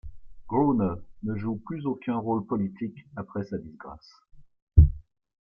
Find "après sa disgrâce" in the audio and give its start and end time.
3.15-4.11